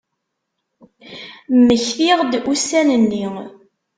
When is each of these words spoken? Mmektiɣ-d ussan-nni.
Mmektiɣ-d 1.57 2.33
ussan-nni. 2.53 3.25